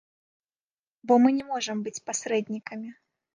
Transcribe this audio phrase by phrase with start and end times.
[1.11, 2.89] Бо мы не можам быць пасрэднікамі.